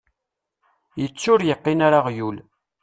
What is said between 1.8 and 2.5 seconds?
ara aɣyul.